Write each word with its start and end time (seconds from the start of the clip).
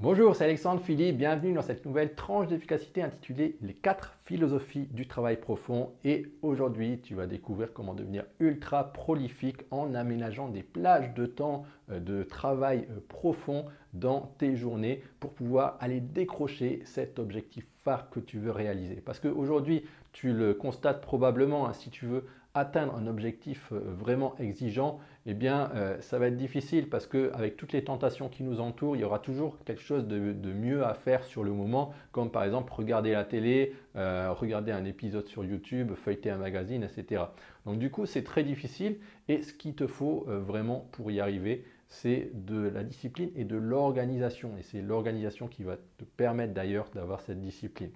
Bonjour, 0.00 0.34
c'est 0.34 0.42
Alexandre 0.42 0.80
Philippe, 0.82 1.18
bienvenue 1.18 1.52
dans 1.52 1.62
cette 1.62 1.86
nouvelle 1.86 2.16
tranche 2.16 2.48
d'efficacité 2.48 3.00
intitulée 3.00 3.56
Les 3.62 3.74
4 3.74 4.18
philosophies 4.24 4.88
du 4.90 5.06
travail 5.06 5.36
profond. 5.36 5.92
Et 6.02 6.26
aujourd'hui, 6.42 6.98
tu 7.00 7.14
vas 7.14 7.28
découvrir 7.28 7.72
comment 7.72 7.94
devenir 7.94 8.24
ultra 8.40 8.92
prolifique 8.92 9.58
en 9.70 9.94
aménageant 9.94 10.48
des 10.48 10.64
plages 10.64 11.14
de 11.14 11.26
temps 11.26 11.64
euh, 11.92 12.00
de 12.00 12.24
travail 12.24 12.88
euh, 12.90 12.98
profond 13.08 13.66
dans 13.92 14.34
tes 14.36 14.56
journées 14.56 15.00
pour 15.20 15.32
pouvoir 15.32 15.76
aller 15.78 16.00
décrocher 16.00 16.82
cet 16.84 17.20
objectif 17.20 17.64
phare 17.84 18.10
que 18.10 18.18
tu 18.18 18.40
veux 18.40 18.50
réaliser. 18.50 18.96
Parce 18.96 19.20
qu'aujourd'hui, 19.20 19.84
tu 20.10 20.32
le 20.32 20.54
constates 20.54 21.02
probablement, 21.02 21.68
hein, 21.68 21.72
si 21.72 21.90
tu 21.90 22.06
veux 22.06 22.24
atteindre 22.54 22.96
un 22.96 23.06
objectif 23.06 23.72
euh, 23.72 23.94
vraiment 23.96 24.34
exigeant, 24.38 24.98
eh 25.26 25.32
bien, 25.34 25.70
euh, 25.74 25.98
ça 26.00 26.18
va 26.18 26.26
être 26.26 26.36
difficile 26.36 26.88
parce 26.90 27.06
qu'avec 27.06 27.56
toutes 27.56 27.72
les 27.72 27.82
tentations 27.82 28.28
qui 28.28 28.42
nous 28.42 28.60
entourent, 28.60 28.94
il 28.94 29.00
y 29.00 29.04
aura 29.04 29.18
toujours 29.18 29.58
quelque 29.64 29.80
chose 29.80 30.06
de, 30.06 30.52
mieux 30.52 30.84
à 30.84 30.94
faire 30.94 31.24
sur 31.24 31.44
le 31.44 31.52
moment, 31.52 31.94
comme 32.12 32.30
par 32.30 32.44
exemple 32.44 32.72
regarder 32.72 33.12
la 33.12 33.24
télé, 33.24 33.74
euh, 33.96 34.32
regarder 34.32 34.70
un 34.70 34.84
épisode 34.84 35.26
sur 35.26 35.44
YouTube, 35.44 35.94
feuilleter 35.94 36.30
un 36.30 36.36
magazine, 36.36 36.82
etc. 36.82 37.22
Donc 37.64 37.78
du 37.78 37.90
coup, 37.90 38.04
c'est 38.04 38.22
très 38.22 38.44
difficile 38.44 38.98
et 39.28 39.42
ce 39.42 39.54
qu'il 39.54 39.74
te 39.74 39.86
faut 39.86 40.26
vraiment 40.28 40.88
pour 40.92 41.10
y 41.10 41.20
arriver, 41.20 41.64
c'est 41.88 42.30
de 42.34 42.68
la 42.68 42.82
discipline 42.82 43.30
et 43.34 43.44
de 43.44 43.56
l'organisation. 43.56 44.56
Et 44.58 44.62
c'est 44.62 44.82
l'organisation 44.82 45.48
qui 45.48 45.62
va 45.62 45.76
te 45.76 46.04
permettre 46.04 46.52
d'ailleurs 46.52 46.90
d'avoir 46.94 47.22
cette 47.22 47.40
discipline. 47.40 47.90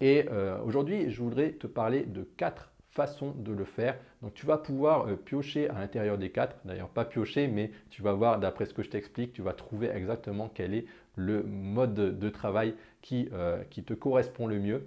Et 0.00 0.26
aujourd'hui, 0.64 1.10
je 1.10 1.22
voudrais 1.22 1.52
te 1.52 1.68
parler 1.68 2.02
de 2.02 2.22
quatre 2.36 2.72
façon 2.92 3.32
de 3.32 3.52
le 3.52 3.64
faire. 3.64 3.96
Donc 4.22 4.34
tu 4.34 4.46
vas 4.46 4.56
pouvoir 4.56 5.08
euh, 5.08 5.16
piocher 5.16 5.68
à 5.68 5.74
l'intérieur 5.74 6.16
des 6.16 6.30
quatre, 6.30 6.56
d'ailleurs 6.64 6.88
pas 6.88 7.04
piocher, 7.04 7.48
mais 7.48 7.72
tu 7.90 8.02
vas 8.02 8.12
voir 8.12 8.38
d'après 8.38 8.66
ce 8.66 8.72
que 8.72 8.82
je 8.82 8.88
t'explique, 8.88 9.32
tu 9.32 9.42
vas 9.42 9.52
trouver 9.52 9.88
exactement 9.88 10.48
quel 10.48 10.74
est 10.74 10.86
le 11.16 11.42
mode 11.42 11.94
de, 11.94 12.28
travail 12.30 12.74
qui, 13.02 13.28
euh, 13.32 13.62
te 13.64 13.94
correspond 13.94 14.46
le 14.46 14.60
mieux. 14.60 14.86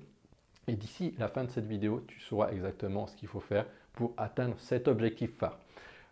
Et 0.68 0.76
d'ici 0.76 1.14
la 1.20 1.28
fin 1.28 1.44
de 1.44 1.50
cette 1.52 1.68
vidéo, 1.68 2.04
tu 2.08 2.20
sauras 2.22 2.52
exactement 2.52 3.06
ce 3.08 3.16
qu'il 3.16 3.28
faut 3.28 3.42
faire 3.42 3.66
pour 3.94 4.14
atteindre 4.18 4.56
cet 4.58 4.88
objectif 4.88 5.36
phare. 5.38 5.60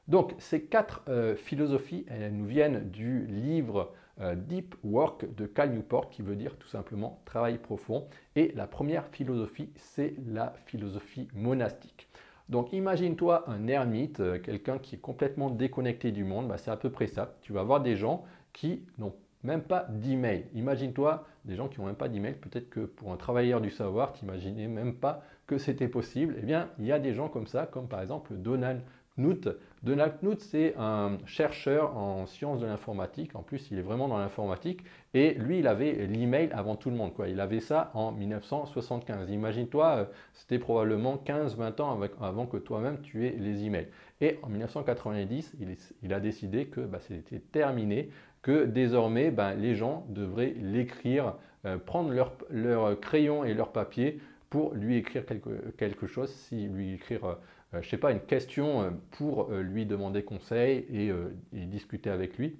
Donc 0.10 0.36
ces 0.38 0.62
quatre 0.62 1.02
euh, 1.08 1.36
philosophies, 1.36 2.06
elles 2.10 2.36
nous 2.36 2.46
viennent 2.46 2.92
du 2.92 3.26
livre 3.26 3.94
Deep 4.36 4.76
Work 4.84 5.34
de 5.34 5.48
Cal 5.48 5.74
Newport 5.74 6.12
qui 6.12 6.22
veut 6.22 6.36
dire 6.36 6.56
tout 6.58 6.68
simplement 6.68 7.20
travail 7.26 7.58
profond. 7.58 8.08
Et 8.36 8.52
la 8.54 8.68
première 8.68 9.08
philosophie, 9.08 9.72
c'est 9.76 10.14
la 10.28 10.54
philosophie 10.68 11.28
monastique. 11.34 12.08
Donc 12.50 12.74
imagine-toi 12.74 13.50
un 13.50 13.68
ermite, 13.68 14.20
euh, 14.20 14.40
quelqu'un 14.40 14.78
qui 14.78 14.96
est 14.96 15.00
complètement 15.00 15.50
déconnecté 15.50 16.12
du 16.12 16.24
monde, 16.24 16.48
bah, 16.48 16.58
c'est 16.58 16.72
à 16.72 16.78
peu 16.78 16.90
près 16.90 17.08
ça. 17.08 17.36
Tu 17.42 17.54
vas 17.54 17.64
voir 17.64 17.82
des 17.82 17.96
gens 17.96 18.26
qui 18.52 18.84
n'ont 18.98 19.14
même 19.44 19.62
pas 19.62 19.88
d'email. 19.90 20.46
Imagine-toi 20.54 21.26
des 21.46 21.56
gens 21.56 21.68
qui 21.68 21.80
n'ont 21.80 21.88
même 21.88 21.96
pas 21.96 22.10
d'email. 22.10 22.34
Peut-être 22.34 22.70
que 22.70 22.82
pour 22.82 23.12
un 23.12 23.18
travailleur 23.18 23.62
du 23.62 23.70
savoir, 23.70 24.14
tu 24.14 24.26
n'imaginais 24.26 24.68
même 24.68 24.94
pas 24.94 25.24
que 25.48 25.58
c'était 25.58 25.88
possible. 25.88 26.36
Eh 26.40 26.46
bien, 26.46 26.70
il 26.80 26.86
y 26.86 26.92
a 26.92 27.00
des 27.00 27.14
gens 27.14 27.28
comme 27.28 27.48
ça, 27.48 27.66
comme 27.66 27.88
par 27.88 28.02
exemple 28.02 28.34
Donald 28.36 28.82
Knuth. 29.18 29.50
Donald 29.84 30.14
Knuth, 30.22 30.40
c'est 30.40 30.76
un 30.78 31.18
chercheur 31.26 31.98
en 31.98 32.26
sciences 32.26 32.62
de 32.62 32.66
l'informatique. 32.66 33.36
En 33.36 33.44
plus, 33.44 33.70
il 33.70 33.78
est 33.78 33.82
vraiment 33.82 34.08
dans 34.08 34.18
l'informatique. 34.18 34.82
Et 35.14 35.34
lui, 35.34 35.60
il 35.60 35.68
avait 35.68 36.08
l'email 36.08 36.50
avant 36.54 36.78
tout 36.78 36.90
le 36.90 36.96
monde. 36.96 37.12
Il 37.28 37.42
avait 37.42 37.60
ça 37.60 37.92
en 37.94 38.14
1975. 38.14 39.30
Imagine-toi, 39.30 39.88
euh, 39.88 40.06
c'était 40.32 40.58
probablement 40.58 41.22
15-20 41.26 41.82
ans 41.82 42.00
avant 42.22 42.46
que 42.46 42.56
toi-même 42.56 43.02
tu 43.02 43.28
aies 43.28 43.36
les 43.38 43.66
emails. 43.66 43.90
Et 44.22 44.40
en 44.42 44.48
1990, 44.48 45.58
il, 46.02 46.14
a 46.14 46.22
décidé 46.22 46.68
que 46.68 46.80
bah, 46.80 47.00
c'était 47.02 47.40
terminé, 47.40 48.10
que 48.42 48.64
désormais, 48.64 49.32
bah, 49.32 49.54
les 49.54 49.76
gens 49.76 50.06
devraient 50.08 50.56
l'écrire, 50.62 51.36
euh, 51.66 51.78
prendre 51.78 52.10
leur, 52.10 53.00
crayon 53.02 53.44
et 53.44 53.54
leur 53.54 53.74
papier 53.74 54.22
pour 54.54 54.76
lui 54.76 54.98
écrire 54.98 55.24
quelque, 55.26 56.06
chose, 56.06 56.32
si 56.32 56.68
lui 56.68 56.94
écrire 56.94 57.26
euh, 57.26 57.82
je 57.82 57.90
sais 57.90 57.98
pas, 57.98 58.12
une 58.12 58.20
question 58.20 58.84
euh, 58.84 58.90
pour 59.10 59.52
euh, 59.52 59.64
lui 59.64 59.88
demander 59.88 60.22
conseil 60.22 60.86
et, 60.92 61.66
discuter 61.66 62.12
avec 62.12 62.38
lui. 62.38 62.60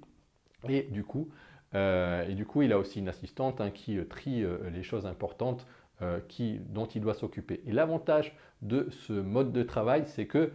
Et 0.68 0.82
du 0.90 1.04
coup, 1.04 1.28
et 1.72 2.34
du 2.34 2.46
coup, 2.46 2.62
il 2.62 2.72
a 2.72 2.80
aussi 2.80 2.98
une 2.98 3.08
assistante 3.08 3.60
hein, 3.60 3.70
qui 3.70 3.96
trie 4.08 4.44
les 4.72 4.82
choses 4.82 5.06
importantes 5.06 5.66
qui, 6.28 6.60
dont 6.68 6.86
il 6.86 7.00
doit 7.00 7.14
s'occuper. 7.14 7.62
Et 7.66 7.72
l'avantage 7.72 8.36
de 8.62 8.88
ce 8.90 9.12
mode 9.12 9.52
de 9.52 9.62
travail, 9.64 10.04
c'est 10.06 10.26
que 10.26 10.52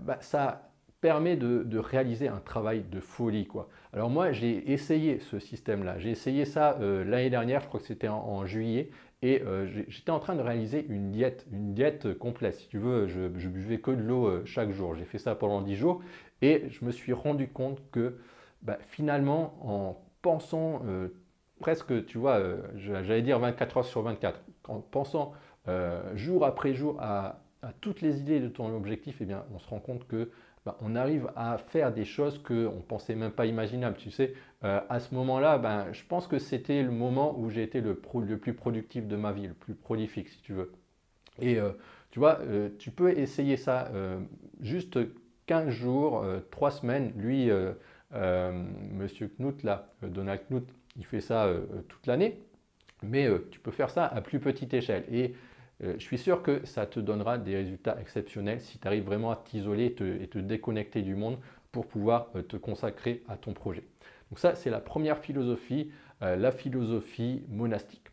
bah, 0.00 0.16
ça 0.20 0.70
permet 1.02 1.36
de, 1.36 1.78
réaliser 1.78 2.28
un 2.28 2.40
travail 2.40 2.82
de 2.90 2.98
folie. 2.98 3.46
Quoi. 3.46 3.68
Alors 3.92 4.08
moi, 4.08 4.32
j'ai 4.32 4.72
essayé 4.72 5.18
ce 5.18 5.38
système-là. 5.38 5.98
J'ai 5.98 6.10
essayé 6.10 6.46
ça 6.46 6.78
l'année 6.80 7.30
dernière, 7.30 7.60
je 7.60 7.68
crois 7.68 7.78
que 7.78 7.86
c'était 7.86 8.08
en, 8.08 8.46
juillet, 8.46 8.90
et 9.24 9.40
euh, 9.40 9.66
j'étais 9.88 10.10
en 10.10 10.20
train 10.20 10.34
de 10.34 10.42
réaliser 10.42 10.84
une 10.86 11.10
diète, 11.10 11.46
une 11.50 11.72
diète 11.72 12.12
complète. 12.18 12.56
Si 12.56 12.68
tu 12.68 12.76
veux, 12.76 13.08
je, 13.08 13.48
buvais 13.48 13.78
que 13.78 13.90
de 13.90 14.02
l'eau 14.02 14.26
euh, 14.26 14.44
chaque 14.44 14.70
jour. 14.70 14.94
J'ai 14.94 15.06
fait 15.06 15.16
ça 15.16 15.34
pendant 15.34 15.62
10 15.62 15.76
jours 15.76 16.02
et 16.42 16.64
je 16.68 16.84
me 16.84 16.90
suis 16.90 17.14
rendu 17.14 17.48
compte 17.48 17.80
que 17.90 18.18
bah, 18.60 18.76
finalement, 18.82 19.56
en 19.62 20.04
pensant 20.20 20.82
euh, 20.84 21.08
presque, 21.58 22.04
tu 22.04 22.18
vois, 22.18 22.38
j'allais 22.76 23.22
dire 23.22 23.38
24 23.38 23.78
heures 23.78 23.84
sur 23.86 24.02
24, 24.02 24.42
en 24.68 24.80
pensant 24.80 25.32
jour 26.14 26.44
après 26.44 26.74
jour 26.74 26.98
à, 27.00 27.40
toutes 27.80 28.02
les 28.02 28.20
idées 28.20 28.40
de 28.40 28.48
ton 28.48 28.76
objectif, 28.76 29.16
eh 29.22 29.24
bien, 29.24 29.46
on 29.54 29.58
se 29.58 29.70
rend 29.70 29.80
compte 29.80 30.06
que 30.06 30.30
bah, 30.64 30.78
on 30.80 30.96
arrive 30.96 31.30
à 31.36 31.58
faire 31.58 31.92
des 31.92 32.06
choses 32.06 32.38
qu'on 32.42 32.54
ne 32.54 32.82
pensait 32.82 33.14
même 33.14 33.32
pas 33.32 33.44
imaginables. 33.44 33.98
Tu 33.98 34.10
sais, 34.10 34.32
euh, 34.64 34.80
à 34.88 34.98
ce 34.98 35.14
moment-là, 35.14 35.58
ben, 35.58 35.92
je 35.92 36.02
pense 36.04 36.26
que 36.26 36.38
c'était 36.38 36.82
le 36.82 36.90
moment 36.90 37.38
où 37.38 37.50
j'ai 37.50 37.62
été 37.62 37.82
le, 37.82 37.94
plus 37.94 38.54
productif 38.54 39.06
de 39.06 39.16
ma 39.16 39.32
vie, 39.32 39.46
le 39.46 39.54
plus 39.54 39.74
prolifique, 39.74 40.28
si 40.28 40.40
tu 40.40 40.54
veux. 40.54 40.72
Et 41.38 41.58
euh, 41.58 41.72
tu 42.10 42.18
vois, 42.18 42.38
euh, 42.40 42.70
tu 42.78 42.90
peux 42.90 43.10
essayer 43.10 43.58
ça 43.58 43.90
juste 44.60 44.98
15 45.46 45.68
jours, 45.68 46.24
3 46.50 46.70
semaines. 46.70 47.12
Lui, 47.16 47.50
Monsieur 48.12 49.30
Knut, 49.38 49.62
là, 49.64 49.92
Donald 50.02 50.40
Knut, 50.48 50.66
il 50.96 51.04
fait 51.04 51.20
ça 51.20 51.52
toute 51.88 52.06
l'année. 52.06 52.40
Mais 53.02 53.28
tu 53.50 53.60
peux 53.60 53.72
faire 53.72 53.90
ça 53.90 54.06
à 54.06 54.22
plus 54.22 54.40
petite 54.40 54.72
échelle. 54.72 55.04
Et 55.12 55.34
je 55.80 55.98
suis 55.98 56.18
sûr 56.18 56.42
que 56.42 56.64
ça 56.64 56.86
te 56.86 57.00
donnera 57.00 57.38
des 57.38 57.56
résultats 57.56 57.96
exceptionnels 58.00 58.60
si 58.60 58.78
tu 58.78 58.86
arrives 58.86 59.04
vraiment 59.04 59.30
à 59.30 59.36
t'isoler 59.36 59.86
et, 59.86 60.28
te 60.28 60.38
déconnecter 60.38 61.02
du 61.02 61.14
monde 61.14 61.38
pour 61.72 61.86
pouvoir 61.86 62.28
euh, 62.36 62.42
te 62.42 62.56
consacrer 62.56 63.22
à 63.28 63.36
ton 63.36 63.52
projet. 63.52 63.82
Donc 64.30 64.38
ça, 64.38 64.54
c'est 64.54 64.70
la 64.70 64.80
première 64.80 65.18
philosophie, 65.18 65.90
euh, 66.22 66.36
la 66.36 66.52
philosophie 66.52 67.42
monastique. 67.48 68.06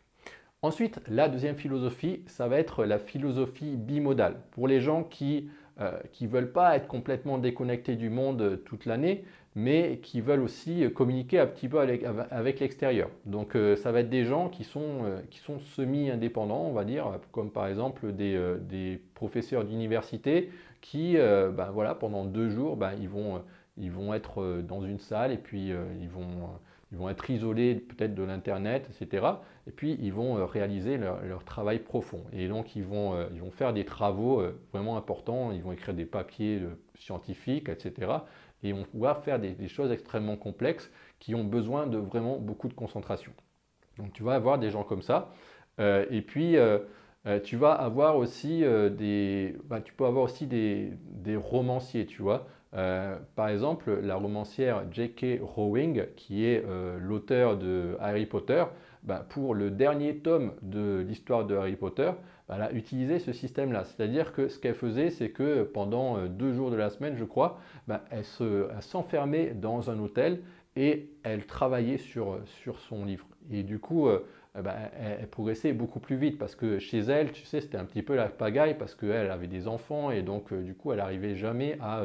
Ensuite, 0.62 1.00
la 1.08 1.28
deuxième 1.28 1.56
philosophie, 1.56 2.22
ça 2.26 2.48
va 2.48 2.58
être 2.58 2.84
la 2.84 2.98
philosophie 2.98 3.76
bimodale. 3.76 4.40
Pour 4.52 4.68
les 4.68 4.80
gens 4.80 5.02
qui 5.02 5.48
ne 5.80 6.28
veulent 6.28 6.52
pas 6.52 6.76
être 6.76 6.86
complètement 6.86 7.38
déconnectés 7.38 7.96
du 7.96 8.10
monde 8.10 8.60
toute 8.64 8.86
l'année, 8.86 9.24
mais 9.54 9.98
qui 10.02 10.20
veulent 10.20 10.40
aussi 10.40 10.90
communiquer 10.94 11.38
un 11.38 11.46
petit 11.46 11.68
peu 11.68 11.78
avec, 11.78 12.60
l'extérieur. 12.60 13.10
Donc 13.26 13.54
euh, 13.54 13.76
ça 13.76 13.92
va 13.92 14.00
être 14.00 14.08
des 14.08 14.24
gens 14.24 14.48
qui 14.48 14.64
sont, 14.64 15.04
euh, 15.04 15.20
sont 15.44 15.58
semi-indépendants, 15.58 16.62
on 16.62 16.72
va 16.72 16.84
dire, 16.84 17.18
comme 17.32 17.50
par 17.50 17.66
exemple 17.66 18.12
des, 18.12 18.34
euh, 18.34 18.96
professeurs 19.14 19.64
d'université 19.64 20.50
qui, 20.80 21.14
ben, 21.16 21.70
voilà, 21.72 21.94
pendant 21.94 22.24
deux 22.24 22.48
jours, 22.48 22.76
ben, 22.76 22.92
ils, 23.00 23.08
vont, 23.08 23.40
ils 23.76 23.92
vont 23.92 24.14
être 24.14 24.62
dans 24.66 24.82
une 24.82 24.98
salle 24.98 25.30
et 25.30 25.36
puis 25.36 25.70
ils, 26.00 26.08
vont, 26.08 26.48
ils 26.90 26.98
vont 26.98 27.08
être 27.08 27.30
isolés 27.30 27.76
peut-être 27.76 28.16
de 28.16 28.22
l'Internet, 28.24 28.90
etc. 28.90 29.26
Et 29.68 29.70
puis 29.70 29.96
ils 30.02 30.12
vont 30.12 30.44
réaliser 30.44 30.98
leur, 30.98 31.22
leur, 31.22 31.44
travail 31.44 31.78
profond. 31.78 32.24
Et 32.32 32.48
donc 32.48 32.74
ils 32.74 32.82
vont, 32.82 33.14
ils 33.32 33.40
vont 33.40 33.52
faire 33.52 33.72
des 33.72 33.84
travaux 33.84 34.42
vraiment 34.72 34.96
importants, 34.96 35.52
ils 35.52 35.62
vont 35.62 35.70
écrire 35.70 35.94
des 35.94 36.04
papiers 36.06 36.60
scientifiques, 36.98 37.68
etc 37.68 38.08
et 38.62 38.72
on 38.72 38.86
va 38.94 39.14
faire 39.14 39.38
des, 39.38 39.68
choses 39.68 39.90
extrêmement 39.90 40.36
complexes 40.36 40.90
qui 41.18 41.34
ont 41.34 41.44
besoin 41.44 41.86
de 41.86 41.98
vraiment 41.98 42.38
beaucoup 42.38 42.68
de 42.68 42.74
concentration. 42.74 43.32
Donc 43.98 44.12
tu 44.12 44.22
vas 44.22 44.34
avoir 44.34 44.58
des 44.58 44.70
gens 44.70 44.84
comme 44.84 45.02
ça. 45.02 45.32
Euh, 45.80 46.04
et 46.10 46.22
puis 46.22 46.56
euh, 46.56 46.78
euh, 47.26 47.40
tu 47.40 47.56
vas 47.56 47.72
avoir 47.72 48.16
aussi 48.16 48.60
des, 48.60 49.56
bah, 49.64 49.80
tu 49.80 49.92
peux 49.92 50.04
avoir 50.04 50.24
aussi 50.24 50.46
des, 50.46 50.92
romanciers, 51.36 52.06
tu 52.06 52.22
vois. 52.22 52.46
par 52.72 53.48
exemple, 53.48 54.00
la 54.02 54.16
romancière 54.16 54.84
J.K. 54.90 55.40
Rowling, 55.42 56.04
qui 56.16 56.44
est 56.46 56.64
l'auteur 56.98 57.56
de 57.56 57.96
Harry 58.00 58.26
Potter, 58.26 58.64
bah, 59.02 59.26
pour 59.28 59.54
le 59.54 59.70
dernier 59.70 60.18
tome 60.18 60.52
de 60.62 61.04
l'histoire 61.06 61.44
de 61.44 61.56
Harry 61.56 61.76
Potter, 61.76 62.12
elle 62.54 62.62
a 62.62 62.72
utilisé 62.72 63.18
ce 63.18 63.32
système-là. 63.32 63.84
C'est-à-dire 63.84 64.32
que 64.32 64.48
ce 64.48 64.58
qu'elle 64.58 64.74
faisait, 64.74 65.10
c'est 65.10 65.30
que 65.30 65.62
pendant 65.62 66.16
euh, 66.16 66.28
deux 66.28 66.52
jours 66.52 66.70
de 66.70 66.76
la 66.76 66.90
semaine, 66.90 67.16
je 67.16 67.24
crois, 67.24 67.60
ben, 67.88 68.00
elle 68.10 68.24
s'enfermait 68.80 69.50
dans 69.54 69.90
un 69.90 69.98
hôtel 69.98 70.40
et 70.76 71.10
elle 71.22 71.46
travaillait 71.46 71.98
sur, 71.98 72.40
sur 72.46 72.78
son 72.78 73.04
livre. 73.04 73.26
Et 73.50 73.62
du 73.62 73.78
coup, 73.78 74.08
euh, 74.08 74.24
ben, 74.54 74.74
elle, 74.98 75.28
progressait 75.28 75.72
beaucoup 75.72 76.00
plus 76.00 76.16
vite 76.16 76.38
parce 76.38 76.54
que 76.54 76.78
chez 76.78 76.98
elle, 76.98 77.32
tu 77.32 77.44
sais, 77.44 77.60
c'était 77.60 77.78
un 77.78 77.84
petit 77.84 78.02
peu 78.02 78.14
la 78.14 78.28
pagaille 78.28 78.76
parce 78.76 78.94
qu'elle 78.94 79.30
avait 79.30 79.46
des 79.46 79.68
enfants 79.68 80.10
et 80.10 80.22
donc 80.22 80.52
euh, 80.52 80.62
du 80.62 80.74
coup, 80.74 80.92
elle 80.92 80.98
n'arrivait 80.98 81.36
jamais 81.36 81.78
à, 81.80 82.04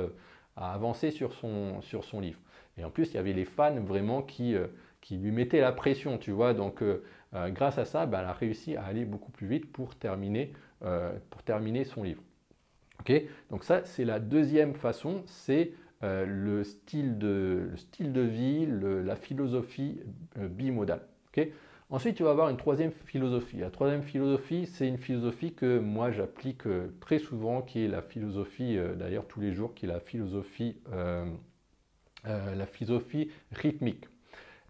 avancer 0.55 1.11
sur 1.11 1.33
son, 1.33 1.81
sur 1.81 2.03
son 2.03 2.19
livre. 2.19 2.39
Et 2.77 2.83
en 2.83 2.89
plus, 2.89 3.11
il 3.11 3.15
y 3.15 3.17
avait 3.17 3.33
les 3.33 3.45
fans 3.45 3.79
vraiment 3.79 4.21
qui 4.21 4.55
qui 5.01 5.17
lui 5.17 5.31
mettait 5.31 5.61
la 5.61 5.71
pression, 5.71 6.17
tu 6.17 6.31
vois. 6.31 6.53
Donc, 6.53 6.83
grâce 7.33 7.77
à 7.77 7.85
ça, 7.85 8.05
bah, 8.05 8.19
elle 8.21 8.27
a 8.27 8.33
réussi 8.33 8.75
à 8.75 8.85
aller 8.85 9.05
beaucoup 9.05 9.31
plus 9.31 9.47
vite 9.47 9.71
pour 9.71 9.95
terminer, 9.95 10.53
terminer 11.45 11.83
son 11.83 12.03
livre. 12.03 12.21
Ok? 13.01 13.13
Donc 13.49 13.63
ça, 13.63 13.83
c'est 13.85 14.05
la 14.05 14.19
deuxième 14.19 14.73
façon, 14.73 15.23
c'est 15.25 15.73
le, 16.01 16.63
style 16.63 17.17
de, 17.17 17.71
style 17.75 18.13
de 18.13 18.21
vie, 18.21 18.67
la 19.05 19.15
philosophie 19.15 20.01
bimodale. 20.35 21.01
ok? 21.35 21.49
Ensuite, 21.89 22.17
tu 22.17 22.23
vas 22.23 22.31
avoir 22.31 22.49
une 22.49 22.57
troisième 22.57 22.91
philosophie. 22.91 23.57
La 23.57 23.69
troisième 23.69 24.03
philosophie, 24.03 24.65
c'est 24.65 24.89
une 24.89 24.97
philosophie 24.97 25.53
que 25.53 25.79
moi 25.79 26.11
j'applique 26.11 26.67
euh, 26.67 26.89
très 26.99 27.17
souvent, 27.17 27.61
qui 27.61 27.85
est 27.85 27.87
la 27.87 28.01
philosophie, 28.01 28.77
euh, 28.77 28.93
d'ailleurs 28.93 29.25
tous 29.25 29.39
les 29.39 29.53
jours, 29.53 29.73
qui 29.73 29.85
est 29.85 29.89
la 29.89 30.01
philosophie, 30.01 30.75
euh, 30.91 31.25
la 32.25 32.65
philosophie 32.65 33.31
rythmique. 33.53 34.09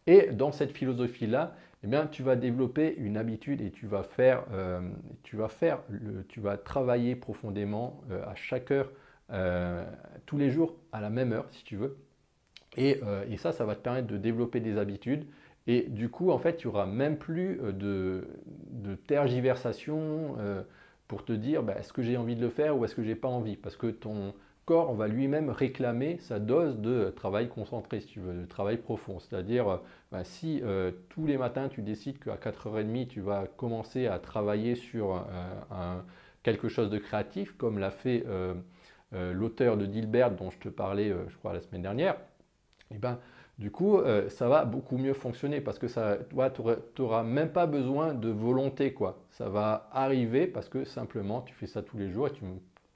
Et 0.06 0.28
dans 0.32 0.52
cette 0.52 0.72
philosophie-là, 0.72 1.56
eh 1.94 2.10
tu 2.12 2.24
vas 2.24 2.36
développer 2.36 2.96
une 2.98 3.18
habitude 3.18 3.62
et 3.62 3.72
tu 3.72 3.88
vas 3.88 4.04
faire, 4.04 4.44
tu 5.24 5.36
vas 5.36 5.50
faire, 5.50 5.80
tu 6.28 6.40
vas 6.40 6.58
travailler 6.58 7.16
profondément 7.16 8.02
à 8.26 8.36
chaque 8.36 8.72
heure, 8.72 8.92
tous 10.26 10.38
les 10.38 10.50
jours 10.50 10.76
à 10.92 11.02
la 11.02 11.10
même 11.10 11.34
heure, 11.34 11.48
si 11.52 11.64
tu 11.64 11.76
veux. 11.76 11.98
Et, 12.76 13.02
et 13.30 13.38
ça, 13.38 13.52
ça 13.52 13.66
va 13.66 13.76
te 13.76 13.82
permettre 13.82 14.08
de 14.08 14.18
développer 14.18 14.60
des 14.60 14.78
habitudes 14.78 15.26
et 15.68 15.84
du 15.84 16.10
coup, 16.10 16.32
en 16.32 16.40
fait, 16.40 16.56
tu 16.56 16.68
n'auras 16.68 16.86
même 16.86 17.18
plus 17.18 17.60
euh, 17.62 17.72
de, 17.74 18.96
tergiversation 19.08 20.38
euh, 20.40 20.64
pour 21.08 21.26
te 21.26 21.34
dire 21.34 21.62
bah, 21.62 21.76
est-ce 21.78 21.94
que 21.94 22.02
j'ai 22.02 22.18
envie 22.18 22.36
de 22.36 22.42
le 22.42 22.50
faire 22.50 22.78
ou 22.78 22.86
est-ce 22.86 22.96
que 22.96 23.04
j'ai 23.04 23.16
pas 23.16 23.28
envie? 23.28 23.58
Parce 23.58 23.76
que 23.76 23.88
ton 23.88 24.34
corps 24.68 24.94
va 24.94 25.08
lui-même 25.08 25.50
réclamer 25.50 26.18
sa 26.20 26.38
dose 26.38 26.78
de 26.78 27.10
travail 27.10 27.50
concentré, 27.50 28.02
si 28.02 28.08
tu 28.08 28.20
veux, 28.20 28.42
de 28.42 28.46
travail 28.46 28.78
profond. 28.78 29.20
C'est-à-dire, 29.20 29.68
euh, 29.68 29.78
bah, 30.12 30.24
si 30.24 30.62
tous 31.10 31.26
les 31.26 31.38
matins 31.38 31.70
tu 31.70 31.82
décides 31.82 32.20
qu'à 32.20 32.36
4h30 32.36 33.08
tu 33.08 33.22
vas 33.22 33.48
commencer 33.48 34.06
à 34.08 34.20
travailler 34.20 34.76
sur 34.76 35.26
quelque 36.44 36.70
chose 36.70 36.90
de 36.90 36.98
créatif, 36.98 37.58
comme 37.58 37.80
l'a 37.80 37.92
fait 37.92 38.24
l'auteur 39.12 39.78
de 39.78 39.86
Dilbert 39.86 40.32
dont 40.32 40.50
je 40.50 40.60
te 40.60 40.70
parlais, 40.70 41.14
je 41.28 41.36
crois, 41.38 41.54
la 41.54 41.62
semaine 41.62 41.82
dernière, 41.82 42.16
et 42.90 42.96
eh 42.96 42.98
ben, 43.00 43.20
du 43.60 43.72
coup, 43.72 43.98
euh, 43.98 44.30
ça 44.30 44.48
va 44.48 44.66
beaucoup 44.66 44.98
mieux 44.98 45.14
fonctionner 45.14 45.62
parce 45.62 45.80
que 45.80 45.88
ça, 45.88 46.18
tu 46.30 47.02
n'auras 47.02 47.24
même 47.24 47.52
pas 47.52 47.66
besoin 47.66 48.14
de 48.14 48.30
volonté. 48.30 48.94
quoi. 48.94 49.20
Ça 49.32 49.50
va 49.50 49.90
arriver 49.92 50.46
parce 50.46 50.70
que 50.70 50.86
simplement, 50.86 51.42
tu 51.42 51.56
fais 51.56 51.66
ça 51.66 51.82
tous 51.82 51.98
les 51.98 52.10
jours 52.12 52.28
et 52.28 52.32
tu 52.32 52.46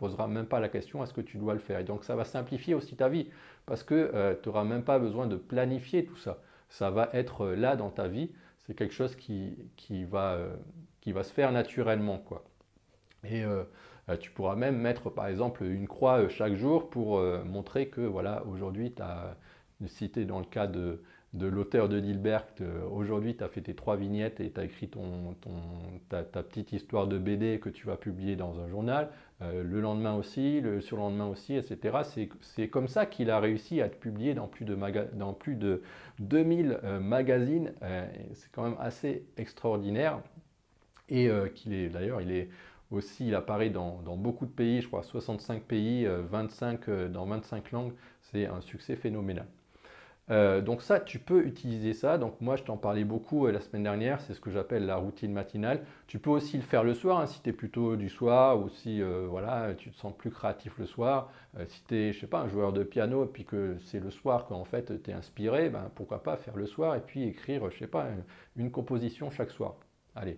poseras 0.01 0.27
même 0.27 0.45
pas 0.45 0.59
la 0.59 0.69
question 0.69 1.03
est-ce 1.03 1.13
que 1.13 1.21
tu 1.21 1.37
dois 1.37 1.53
le 1.53 1.59
faire? 1.59 1.79
Et 1.79 1.83
donc, 1.83 2.03
ça 2.03 2.15
va 2.15 2.25
simplifier 2.25 2.73
aussi 2.73 2.95
ta 2.95 3.07
vie 3.07 3.29
parce 3.65 3.83
que 3.83 4.11
euh, 4.13 4.35
tu 4.41 4.49
n'auras 4.49 4.63
même 4.63 4.83
pas 4.83 4.99
besoin 4.99 5.27
de 5.27 5.35
planifier 5.37 6.05
tout 6.05 6.17
ça. 6.17 6.39
Ça 6.69 6.91
va 6.91 7.09
être 7.13 7.45
euh, 7.45 7.55
là 7.55 7.75
dans 7.75 7.89
ta 7.89 8.07
vie. 8.07 8.31
C'est 8.59 8.73
quelque 8.73 8.93
chose 8.93 9.15
qui, 9.15 9.55
va, 10.05 10.37
qui 11.01 11.11
va 11.11 11.23
se 11.23 11.33
faire 11.33 11.51
naturellement. 11.51 12.19
quoi. 12.19 12.43
Et 13.23 13.43
tu 14.19 14.29
pourras 14.29 14.55
même 14.55 14.77
mettre 14.77 15.09
par 15.09 15.27
exemple 15.27 15.63
une 15.63 15.87
croix 15.87 16.29
chaque 16.29 16.53
jour 16.53 16.89
pour 16.89 17.19
montrer 17.43 17.89
que 17.89 18.01
voilà, 18.01 18.45
aujourd'hui 18.45 18.93
tu 18.93 19.01
as 19.01 19.35
citer 19.87 20.25
dans 20.25 20.39
le 20.39 20.45
cas 20.45 20.67
de, 20.67 21.01
l'auteur 21.39 21.87
de 21.87 21.99
Dilbert, 21.99 22.45
euh, 22.59 22.83
aujourd'hui 22.89 23.35
tu 23.35 23.43
as 23.43 23.47
fait 23.47 23.61
tes 23.61 23.73
trois 23.73 23.95
vignettes 23.95 24.39
et 24.39 24.51
tu 24.51 24.59
as 24.59 24.65
écrit 24.65 24.89
ton, 24.89 25.35
ta, 26.09 26.23
petite 26.23 26.73
histoire 26.73 27.07
de 27.07 27.17
BD 27.17 27.59
que 27.59 27.69
tu 27.69 27.87
vas 27.87 27.95
publier 27.95 28.35
dans 28.35 28.59
un 28.59 28.67
journal, 28.67 29.09
euh, 29.41 29.63
le 29.63 29.79
lendemain 29.79 30.13
aussi, 30.13 30.59
le 30.59 30.81
surlendemain 30.81 31.27
aussi, 31.27 31.55
etc. 31.55 31.99
C'est 32.41 32.67
comme 32.67 32.87
ça 32.87 33.05
qu'il 33.05 33.29
a 33.29 33.39
réussi 33.39 33.81
à 33.81 33.85
être 33.85 33.99
publié 33.99 34.33
dans 34.33 34.47
plus 34.47 34.65
de, 34.65 34.77
dans 35.13 35.33
plus 35.33 35.55
de 35.55 35.81
2000 36.19 36.79
euh, 36.83 36.99
magazines. 36.99 37.73
C'est 38.33 38.51
quand 38.51 38.63
même 38.63 38.77
assez 38.79 39.25
extraordinaire. 39.37 40.19
Et 41.13 41.29
qu'il 41.55 41.73
est 41.73 41.89
d'ailleurs, 41.89 42.21
il 42.21 42.31
est 42.31 42.47
aussi, 42.89 43.27
il 43.27 43.35
apparaît 43.35 43.69
dans, 43.69 44.01
dans, 44.01 44.15
beaucoup 44.15 44.45
de 44.45 44.51
pays, 44.51 44.79
je 44.79 44.87
crois 44.87 45.03
65 45.03 45.63
pays, 45.63 46.05
25, 46.07 46.89
dans 47.11 47.25
25 47.25 47.71
langues. 47.71 47.91
C'est 48.21 48.45
un 48.45 48.61
succès 48.61 48.95
phénoménal. 48.95 49.45
Euh, 50.31 50.61
donc 50.61 50.81
ça, 50.81 50.99
tu 50.99 51.19
peux 51.19 51.45
utiliser 51.45 51.93
ça. 51.93 52.17
Donc 52.17 52.39
moi, 52.39 52.55
je 52.55 52.63
t'en 52.63 52.77
parlais 52.77 53.03
beaucoup 53.03 53.47
euh, 53.47 53.51
la 53.51 53.59
semaine 53.59 53.83
dernière. 53.83 54.21
C'est 54.21 54.33
ce 54.33 54.39
que 54.39 54.49
j'appelle 54.49 54.85
la 54.85 54.95
routine 54.95 55.33
matinale. 55.33 55.83
Tu 56.07 56.19
peux 56.19 56.29
aussi 56.29 56.55
le 56.57 56.63
faire 56.63 56.83
le 56.83 56.93
soir 56.93 57.19
hein, 57.19 57.25
si 57.25 57.41
tu 57.41 57.49
es 57.49 57.53
plutôt 57.53 57.97
du 57.97 58.09
soir 58.09 58.59
ou 58.59 58.69
si 58.69 59.01
euh, 59.01 59.27
voilà, 59.29 59.73
tu 59.75 59.91
te 59.91 59.97
sens 59.97 60.15
plus 60.15 60.31
créatif 60.31 60.77
le 60.77 60.85
soir. 60.85 61.31
si 61.67 61.83
tu 61.83 61.95
es, 61.95 62.13
je 62.13 62.19
sais 62.21 62.27
pas, 62.27 62.39
un 62.39 62.47
joueur 62.47 62.71
de 62.71 62.83
piano 62.83 63.25
et 63.25 63.27
puis 63.27 63.43
que 63.43 63.77
c'est 63.83 63.99
le 63.99 64.09
soir 64.09 64.45
qu'en 64.45 64.63
fait 64.63 65.03
tu 65.03 65.11
es 65.11 65.13
inspiré, 65.13 65.69
ben, 65.69 65.91
pourquoi 65.95 66.23
pas 66.23 66.37
faire 66.37 66.55
le 66.55 66.65
soir 66.65 66.95
et 66.95 67.01
puis 67.01 67.23
écrire, 67.23 67.69
je 67.69 67.77
sais 67.77 67.87
pas, 67.87 68.07
une, 68.55 68.71
composition 68.71 69.31
chaque 69.31 69.51
soir. 69.51 69.75
Allez, 70.15 70.37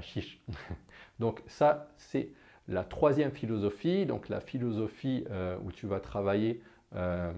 chiche. 0.00 0.40
donc 1.20 1.42
ça, 1.46 1.92
c'est 1.96 2.30
la 2.66 2.82
troisième 2.82 3.30
philosophie. 3.30 4.06
Donc 4.06 4.28
la 4.28 4.40
philosophie 4.40 5.24
où 5.64 5.70
tu 5.70 5.86
vas 5.86 6.00
travailler 6.00 6.62
euh, 6.96 7.32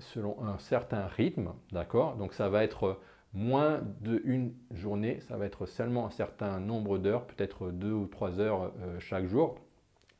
selon 0.00 0.42
un 0.42 0.58
certain 0.58 1.06
rythme, 1.06 1.52
d'accord? 1.70 2.16
Donc 2.16 2.34
ça 2.34 2.48
va 2.48 2.64
être 2.64 2.98
moins 3.32 3.80
d'une 4.00 4.52
journée, 4.72 5.20
ça 5.28 5.36
va 5.36 5.46
être 5.46 5.66
seulement 5.66 6.06
un 6.06 6.10
certain 6.10 6.58
nombre 6.58 6.98
d'heures, 6.98 7.24
peut-être 7.26 7.70
deux 7.70 7.92
ou 7.92 8.06
trois 8.08 8.40
heures 8.40 8.72
euh, 8.80 8.98
chaque 8.98 9.26
jour. 9.26 9.54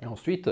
Et 0.01 0.07
ensuite, 0.07 0.49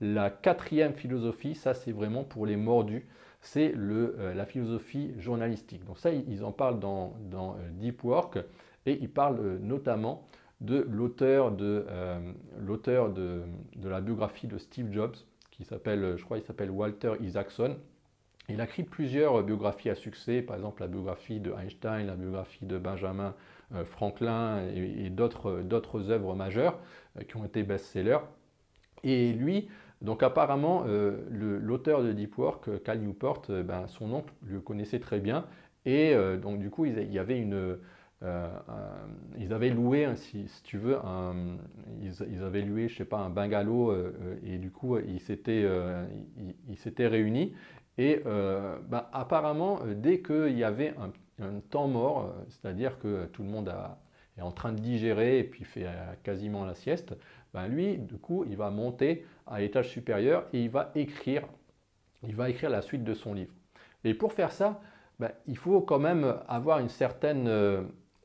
la 0.00 0.30
quatrième 0.30 0.94
philosophie, 0.94 1.54
ça 1.54 1.74
c'est 1.74 1.92
vraiment 1.92 2.24
pour 2.24 2.46
les 2.46 2.56
mordus, 2.56 3.06
c'est 3.42 3.74
euh, 3.76 4.32
la 4.34 4.46
philosophie 4.46 5.12
journalistique. 5.18 5.84
Donc 5.84 5.98
ça, 5.98 6.12
ils 6.12 6.42
en 6.44 6.52
parlent 6.52 6.80
dans, 6.80 7.14
Deep 7.72 8.02
Work 8.04 8.38
et 8.86 8.98
ils 9.02 9.10
parlent 9.10 9.58
notamment 9.58 10.26
de 10.62 10.86
l'auteur 10.90 11.52
de, 11.52 11.86
de, 12.58 13.42
de, 13.76 13.88
la 13.88 14.00
biographie 14.00 14.46
de 14.46 14.56
Steve 14.56 14.90
Jobs, 14.92 15.16
s'appelle, 15.64 16.16
je 16.16 16.24
crois, 16.24 16.38
il 16.38 16.44
s'appelle 16.44 16.70
Walter 16.70 17.12
Isaacson. 17.20 17.76
Il 18.48 18.60
a 18.60 18.64
écrit 18.64 18.82
plusieurs 18.82 19.42
biographies 19.42 19.90
à 19.90 19.94
succès, 19.94 20.42
par 20.42 20.56
exemple 20.56 20.82
la 20.82 20.88
biographie 20.88 21.38
de 21.38 21.52
Einstein, 21.52 22.06
la 22.06 22.16
biographie 22.16 22.66
de 22.66 22.78
Benjamin 22.78 23.34
euh, 23.74 23.84
Franklin 23.84 24.66
et, 24.74 25.10
d'autres 25.10 26.10
œuvres 26.10 26.34
majeures 26.34 26.78
euh, 27.16 27.22
qui 27.22 27.36
ont 27.36 27.44
été 27.44 27.62
best-sellers. 27.62 28.18
Et 29.04 29.32
lui, 29.32 29.68
donc 30.02 30.24
apparemment, 30.24 30.84
euh, 30.88 31.20
l'auteur 31.30 32.02
de 32.02 32.12
Deep 32.12 32.36
Work, 32.36 32.82
Cal 32.82 32.98
Newport, 32.98 33.42
ben, 33.48 33.86
son 33.86 34.12
oncle 34.12 34.32
le 34.44 34.60
connaissait 34.60 34.98
très 34.98 35.20
bien. 35.20 35.46
Et 35.86 36.14
donc 36.42 36.58
du 36.58 36.68
coup, 36.68 36.84
il 36.84 37.10
y 37.10 37.18
avait 37.18 37.38
une, 37.38 37.78
euh, 38.22 38.48
ils 39.38 39.52
avaient 39.52 39.70
loué, 39.70 40.06
si, 40.16 40.46
tu 40.62 40.76
veux, 40.76 40.98
ils, 42.02 42.42
avaient 42.42 42.62
loué, 42.62 42.88
je 42.88 42.98
sais 42.98 43.04
pas, 43.06 43.18
un 43.18 43.30
bungalow 43.30 43.90
euh, 43.90 44.12
euh, 44.22 44.36
et 44.44 44.58
du 44.58 44.70
coup, 44.70 44.98
ils 44.98 45.20
s'étaient, 45.20 45.66
ils, 46.68 47.06
réunis. 47.06 47.54
Et 47.98 48.22
bah, 48.88 49.10
apparemment, 49.12 49.80
dès 49.94 50.20
qu'il 50.20 50.56
y 50.56 50.64
avait 50.64 50.94
un, 50.98 51.10
temps 51.70 51.88
mort, 51.88 52.34
c'est-à-dire 52.48 52.98
que 52.98 53.24
tout 53.26 53.42
le 53.42 53.48
monde 53.48 53.72
est 54.36 54.42
en 54.42 54.52
train 54.52 54.72
de 54.72 54.78
digérer 54.78 55.38
et 55.38 55.44
puis 55.44 55.64
fait 55.64 55.86
quasiment 56.22 56.66
la 56.66 56.74
sieste, 56.74 57.14
ben 57.54 57.66
lui, 57.66 57.96
du 57.96 58.18
coup, 58.18 58.44
il 58.46 58.56
va 58.56 58.70
monter 58.70 59.26
à 59.46 59.60
l'étage 59.60 59.88
supérieur 59.88 60.46
et 60.52 60.62
il 60.62 60.70
va 60.70 60.92
écrire, 60.94 61.42
il 62.22 62.36
va 62.36 62.50
écrire 62.50 62.68
la 62.68 62.82
suite 62.82 63.04
de 63.04 63.14
son 63.14 63.32
livre. 63.32 63.52
Et 64.04 64.12
pour 64.12 64.34
faire 64.34 64.52
ça, 64.52 64.80
ben, 65.18 65.32
il 65.46 65.56
faut 65.56 65.80
quand 65.80 65.98
même 65.98 66.36
avoir 66.46 66.78
une 66.78 66.88
certaine 66.90 67.48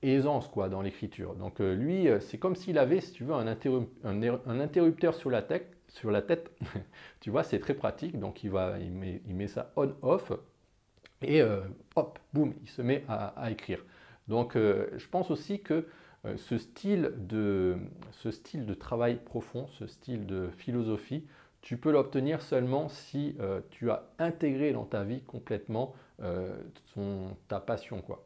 aisance 0.02 0.48
quoi, 0.48 0.70
dans 0.70 0.82
l'écriture. 0.82 1.36
Donc 1.36 1.60
euh, 1.62 1.74
lui, 1.74 2.08
euh, 2.08 2.20
c'est 2.20 2.38
comme 2.38 2.56
s'il 2.56 2.78
avait, 2.78 3.02
si 3.02 3.12
tu 3.12 3.24
veux, 3.24 3.34
un, 3.34 3.48
un, 3.48 4.60
interrupteur 4.60 5.14
sur 5.16 5.30
la 5.30 5.42
tête. 5.42 5.76
Sur 5.88 6.12
la 6.12 6.22
tête. 6.22 6.52
tu 7.20 7.30
vois, 7.30 7.44
c'est 7.44 7.60
très 7.60 7.74
pratique. 7.74 8.20
Donc 8.20 8.44
il, 8.44 8.50
va, 8.50 8.80
il, 8.80 8.92
met, 8.92 9.22
il 9.28 9.36
met 9.36 9.48
ça 9.48 9.72
on-off 9.76 10.32
et 11.22 11.42
euh, 11.42 11.62
hop, 11.96 12.20
boum, 12.34 12.54
il 12.62 12.70
se 12.70 12.82
met 12.82 13.04
à, 13.08 13.50
écrire. 13.50 13.84
Donc 14.28 14.56
je 14.56 15.08
pense 15.08 15.32
aussi 15.32 15.62
que 15.62 15.88
ce, 16.36 16.58
style 16.58 17.14
de, 17.16 17.78
ce 18.12 18.32
style 18.32 18.66
de 18.66 18.74
travail 18.74 19.20
profond, 19.24 19.68
ce 19.80 19.86
style 19.88 20.26
de 20.26 20.50
philosophie, 20.58 21.24
tu 21.62 21.78
peux 21.78 21.92
l'obtenir 21.92 22.42
seulement 22.42 22.90
si 22.90 23.38
tu 23.70 23.92
as 23.92 24.10
intégré 24.18 24.74
dans 24.74 24.84
ta 24.84 25.04
vie 25.04 25.22
complètement 25.22 25.94
ta 27.48 27.60
passion. 27.60 28.02
quoi 28.02 28.26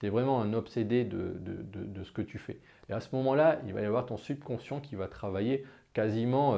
tu 0.00 0.08
vraiment 0.08 0.40
un 0.40 0.54
obsédé 0.54 1.04
de, 1.04 2.02
ce 2.02 2.10
que 2.10 2.22
tu 2.22 2.38
fais. 2.38 2.58
Et 2.88 2.92
à 2.92 3.00
ce 3.00 3.14
moment-là, 3.14 3.60
il 3.66 3.74
va 3.74 3.82
y 3.82 3.84
avoir 3.84 4.06
ton 4.06 4.16
subconscient 4.16 4.80
qui 4.80 4.96
va 4.96 5.08
travailler 5.08 5.64
quasiment 5.92 6.56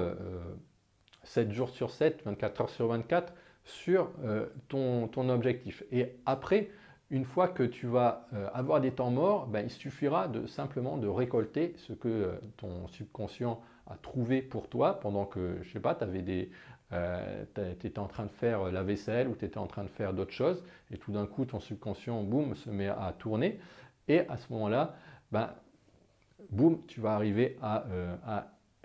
7 1.24 1.48
euh, 1.48 1.52
jours 1.52 1.70
sur 1.70 1.90
7, 1.90 2.22
24 2.24 2.60
heures 2.60 2.70
sur 2.70 2.86
24 2.86 3.34
sur 3.64 4.10
euh, 4.24 4.46
ton, 4.68 5.28
objectif. 5.28 5.84
Et 5.92 6.16
après, 6.24 6.70
une 7.10 7.24
fois 7.24 7.48
que 7.48 7.62
tu 7.62 7.86
vas 7.86 8.26
euh, 8.32 8.48
avoir 8.54 8.80
des 8.80 8.92
temps 8.92 9.10
morts, 9.10 9.46
ben, 9.46 9.64
il 9.64 9.70
suffira 9.70 10.28
de 10.28 10.46
simplement 10.46 10.96
de 10.96 11.08
récolter 11.08 11.74
ce 11.76 11.92
que 11.92 12.34
ton 12.56 12.86
subconscient 12.88 13.60
a 13.88 13.96
trouvé 13.96 14.40
pour 14.40 14.68
toi 14.68 15.00
pendant 15.00 15.24
que, 15.24 15.58
je 15.62 15.72
sais 15.72 15.80
pas, 15.80 15.94
tu 15.94 16.04
avais 16.04 16.22
des, 16.22 16.50
tu 16.92 17.86
étais 17.86 17.98
en 17.98 18.06
train 18.06 18.24
de 18.24 18.30
faire 18.30 18.70
la 18.70 18.82
vaisselle 18.82 19.28
ou 19.28 19.34
tu 19.34 19.44
étais 19.44 19.58
en 19.58 19.66
train 19.66 19.84
de 19.84 19.88
faire 19.88 20.12
d'autres 20.12 20.32
choses, 20.32 20.62
et 20.90 20.98
tout 20.98 21.12
d'un 21.12 21.26
coup, 21.26 21.44
ton 21.44 21.60
subconscient, 21.60 22.22
boum, 22.22 22.54
se 22.54 22.70
met 22.70 22.88
à 22.88 23.14
tourner. 23.18 23.58
Et 24.08 24.20
à 24.28 24.36
ce 24.36 24.52
moment-là, 24.52 24.94
ben, 25.30 25.50
boum, 26.50 26.80
tu 26.86 27.00
vas 27.00 27.14
arriver 27.14 27.56
à, 27.62 27.84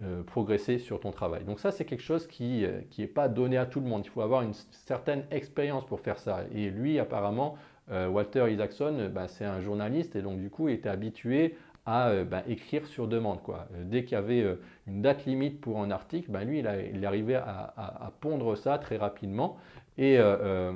euh, 0.03 0.21
progresser 0.21 0.77
sur 0.77 0.99
ton 0.99 1.09
travail. 1.09 1.43
Donc 1.43 1.59
ça, 1.59 1.71
c'est 1.71 1.83
quelque 1.83 2.03
chose 2.03 2.27
qui 2.27 2.61
n'est 2.61 3.05
euh, 3.05 3.13
pas 3.13 3.27
donné 3.27 3.57
à 3.57 3.65
tout 3.65 3.79
le 3.79 3.87
monde. 3.87 4.03
Il 4.05 4.09
faut 4.09 4.21
avoir 4.21 4.43
une 4.43 4.53
certaine 4.53 5.25
expérience 5.31 5.87
pour 5.87 5.99
faire 5.99 6.19
ça. 6.19 6.41
Et 6.53 6.69
lui, 6.69 6.99
apparemment, 6.99 7.57
euh, 7.89 8.07
Walter 8.07 8.45
Isaacson, 8.53 9.09
ben, 9.11 9.27
c'est 9.27 9.45
un 9.45 9.59
journaliste 9.59 10.15
et 10.15 10.21
donc 10.21 10.39
du 10.39 10.51
coup, 10.51 10.69
il 10.69 10.75
était 10.75 10.89
habitué 10.89 11.57
à 11.87 12.23
ben, 12.23 12.43
écrire 12.47 12.85
sur 12.85 13.07
demande. 13.07 13.41
Quoi. 13.41 13.67
Dès 13.85 14.03
qu'il 14.03 14.13
y 14.13 14.15
avait 14.15 14.45
une 14.85 15.01
date 15.01 15.25
limite 15.25 15.59
pour 15.59 15.81
un 15.81 15.89
article, 15.89 16.29
ben, 16.29 16.43
lui, 16.43 16.59
il, 16.59 16.67
a, 16.67 16.79
il 16.81 17.03
arrivait 17.05 17.35
à, 17.35 18.11
pondre 18.21 18.55
ça 18.55 18.77
très 18.77 18.97
rapidement. 18.97 19.57
Et 19.97 20.19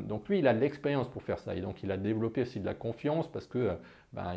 donc 0.08 0.28
lui, 0.30 0.40
il 0.40 0.48
a 0.48 0.54
de 0.54 0.60
l'expérience 0.60 1.08
pour 1.08 1.22
faire 1.22 1.38
ça. 1.38 1.54
Et 1.54 1.62
donc 1.62 1.84
il 1.84 1.92
a 1.92 1.98
développé 1.98 2.42
aussi 2.42 2.60
de 2.60 2.66
la 2.66 2.74
confiance 2.74 3.28
parce 3.32 3.46
que 3.46 3.72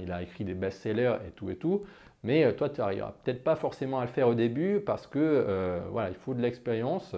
il 0.03 0.13
a 0.13 0.23
écrit 0.23 0.45
des 0.45 0.55
best-sellers 0.55 1.17
et 1.27 1.31
tout 1.31 1.49
et 1.49 1.57
tout. 1.57 1.85
Mais 2.25 2.43
euh, 2.45 2.53
toi, 2.53 2.71
tu 2.71 2.81
n'arriveras 2.81 3.13
peut-être 3.23 3.45
pas 3.45 3.55
forcément 3.55 4.01
à 4.01 4.07
le 4.07 4.11
faire 4.11 4.29
au 4.29 4.35
début 4.35 4.81
parce 4.81 5.07
que 5.07 5.19
euh, 5.21 5.81
voilà, 5.91 6.09
il 6.09 6.17
faut 6.17 6.35
de 6.35 6.41
l'expérience. 6.41 7.15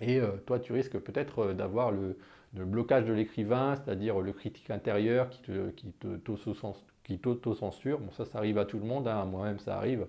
Et 0.00 0.20
euh, 0.20 0.28
toi, 0.46 0.60
tu 0.60 0.72
risques 0.72 0.98
peut-être 0.98 1.54
d'avoir 1.54 1.90
le, 1.90 2.16
blocage 2.52 3.04
de 3.06 3.12
l'écrivain, 3.12 3.74
c'est-à-dire 3.76 4.20
le 4.20 4.32
critique 4.32 4.70
intérieur 4.70 5.30
qui 5.30 5.42
te, 5.42 5.70
qui 5.70 5.86
qui 7.08 7.18
t'auto-censure. 7.18 7.98
Bon, 7.98 8.12
ça, 8.12 8.24
ça 8.24 8.38
arrive 8.38 8.58
à 8.58 8.64
tout 8.64 8.78
le 8.78 8.84
monde. 8.84 9.08
Hein. 9.08 9.24
Moi-même, 9.24 9.58
ça 9.58 9.76
arrive. 9.76 10.06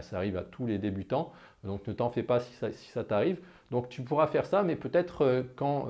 ça 0.00 0.16
arrive 0.16 0.36
à 0.36 0.42
tous 0.42 0.66
les 0.66 0.78
débutants. 0.78 1.32
Donc, 1.64 1.86
ne 1.86 1.92
t'en 1.92 2.10
fais 2.10 2.22
pas 2.22 2.40
si 2.40 2.52
ça, 2.54 2.72
si 2.72 2.90
ça 2.90 3.04
t'arrive. 3.04 3.38
Donc, 3.70 3.88
tu 3.88 4.02
pourras 4.02 4.26
faire 4.26 4.46
ça, 4.46 4.62
mais 4.62 4.76
peut-être 4.76 5.44
quand, 5.56 5.88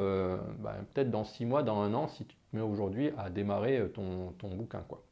bah, 0.59 0.75
peut-être 0.93 1.11
dans 1.11 1.25
six 1.25 1.47
mois, 1.47 1.63
dans 1.63 1.81
un 1.81 1.95
an, 1.95 2.09
si 2.09 2.25
tu 2.25 2.35
te 2.35 2.57
mets 2.57 2.63
aujourd'hui 2.63 3.13
à 3.17 3.31
démarrer 3.31 3.89
ton, 3.95 4.33
ton 4.39 4.49
bouquin, 4.49 4.85
quoi. 4.89 5.03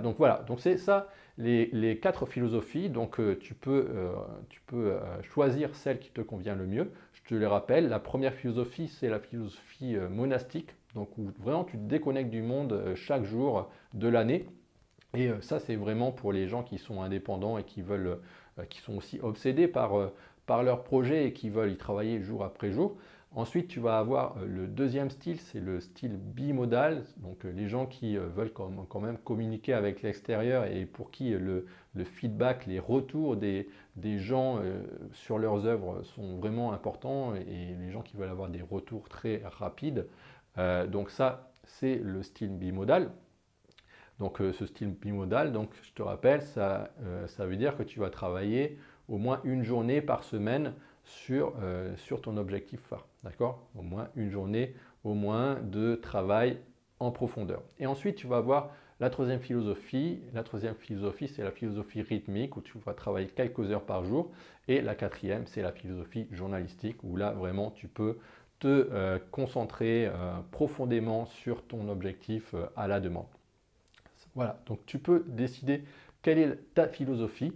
donc 0.00 0.16
voilà. 0.18 0.44
Donc 0.46 0.60
c'est 0.60 0.76
ça 0.76 1.08
les, 1.40 1.98
quatre 2.00 2.26
philosophies. 2.26 2.88
Donc 2.88 3.18
euh, 3.18 3.38
tu 3.38 3.54
peux, 3.54 3.88
euh, 3.90 4.12
euh, 4.74 5.22
choisir 5.22 5.74
celle 5.74 5.98
qui 5.98 6.10
te 6.10 6.20
convient 6.20 6.54
le 6.54 6.66
mieux. 6.66 6.92
Je 7.12 7.22
te 7.22 7.34
les 7.34 7.46
rappelle. 7.46 7.88
La 7.88 7.98
première 7.98 8.34
philosophie, 8.34 8.88
c'est 8.88 9.08
la 9.08 9.20
philosophie 9.20 9.96
monastique. 10.10 10.74
Donc 10.94 11.10
vraiment 11.38 11.64
tu 11.64 11.76
te 11.76 11.82
déconnectes 11.82 12.30
du 12.30 12.42
monde 12.42 12.94
chaque 12.94 13.24
jour 13.24 13.68
de 13.94 14.08
l'année. 14.08 14.46
Et 15.14 15.30
ça, 15.40 15.58
c'est 15.58 15.74
vraiment 15.74 16.12
pour 16.12 16.32
les 16.32 16.46
gens 16.46 16.62
qui 16.62 16.78
sont 16.78 17.02
indépendants 17.02 17.58
et 17.58 17.64
qui 17.64 17.82
veulent, 17.82 18.20
qui 18.68 18.78
sont 18.78 18.96
aussi 18.96 19.18
obsédés 19.20 19.66
par, 19.66 20.12
par 20.46 20.62
leur 20.62 20.84
projet 20.84 21.26
et 21.26 21.32
qui 21.32 21.50
veulent 21.50 21.72
y 21.72 21.76
travailler 21.76 22.20
jour 22.22 22.44
après 22.44 22.70
jour. 22.70 22.96
Ensuite, 23.32 23.68
tu 23.68 23.78
vas 23.78 24.00
avoir 24.00 24.36
euh, 24.38 24.46
le 24.46 24.66
deuxième 24.66 25.08
style, 25.08 25.38
c'est 25.38 25.60
le 25.60 25.78
style 25.78 26.16
bimodal. 26.16 27.04
Donc, 27.18 27.44
euh, 27.44 27.52
les 27.52 27.68
gens 27.68 27.86
qui 27.86 28.16
euh, 28.16 28.26
veulent 28.26 28.52
quand 28.52 29.00
même 29.00 29.18
communiquer 29.18 29.72
avec 29.72 30.02
l'extérieur 30.02 30.64
et 30.64 30.84
pour 30.84 31.12
qui 31.12 31.30
le, 31.30 31.66
feedback, 32.04 32.66
les 32.66 32.80
retours 32.80 33.36
des, 33.36 33.68
gens 34.18 34.58
sur 35.12 35.38
leurs 35.38 35.66
œuvres 35.66 36.02
sont 36.02 36.38
vraiment 36.38 36.72
importants 36.72 37.34
et 37.34 37.76
les 37.78 37.90
gens 37.90 38.02
qui 38.02 38.16
veulent 38.16 38.30
avoir 38.30 38.48
des 38.48 38.62
retours 38.62 39.08
très 39.08 39.42
rapides. 39.44 40.06
Donc, 40.56 41.10
ça, 41.10 41.52
c'est 41.64 41.96
le 41.96 42.22
style 42.22 42.56
bimodal. 42.56 43.10
Donc, 44.18 44.38
ce 44.38 44.66
style 44.66 44.90
bimodal, 44.90 45.52
donc, 45.52 45.70
je 45.82 45.92
te 45.92 46.02
rappelle, 46.02 46.42
ça, 46.42 46.90
ça 47.26 47.46
veut 47.46 47.56
dire 47.56 47.76
que 47.76 47.82
tu 47.82 48.00
vas 48.00 48.10
travailler 48.10 48.78
au 49.08 49.18
moins 49.18 49.40
une 49.44 49.64
journée 49.64 50.00
par 50.00 50.22
semaine 50.22 50.74
sur, 51.04 51.54
euh, 51.60 51.94
sur 51.96 52.22
ton 52.22 52.36
objectif 52.36 52.80
phare. 52.80 53.06
D'accord? 53.24 53.66
Au 53.74 53.82
moins 53.82 54.08
une 54.16 54.30
journée, 54.30 54.74
au 55.04 55.14
moins 55.14 55.56
de 55.56 55.96
travail 55.96 56.58
en 57.00 57.10
profondeur. 57.10 57.62
Et 57.78 57.86
ensuite, 57.86 58.16
tu 58.16 58.26
vas 58.26 58.36
avoir 58.36 58.70
la 59.00 59.10
troisième 59.10 59.40
philosophie. 59.40 60.20
La 60.32 60.42
troisième 60.42 60.74
philosophie, 60.74 61.28
c'est 61.28 61.42
la 61.42 61.50
philosophie 61.50 62.02
rythmique 62.02 62.56
où 62.56 62.60
tu 62.60 62.78
vas 62.78 62.94
travailler 62.94 63.28
quelques 63.28 63.70
heures 63.70 63.84
par 63.84 64.04
jour. 64.04 64.30
Et 64.68 64.80
la 64.80 64.94
quatrième, 64.94 65.46
c'est 65.46 65.62
la 65.62 65.72
philosophie 65.72 66.28
journalistique 66.30 67.02
où 67.02 67.16
là, 67.16 67.32
vraiment, 67.32 67.70
tu 67.70 67.88
peux 67.88 68.18
te 68.60 68.68
euh, 68.68 69.18
concentrer 69.30 70.06
euh, 70.06 70.38
profondément 70.52 71.26
sur 71.26 71.62
ton 71.62 71.88
objectif 71.88 72.54
à 72.76 72.86
la 72.86 73.00
demande. 73.00 73.26
Voilà, 74.34 74.60
donc 74.66 74.86
tu 74.86 74.98
peux 74.98 75.24
décider 75.26 75.82
quelle 76.22 76.38
est 76.38 76.74
ta 76.74 76.86
philosophie. 76.86 77.52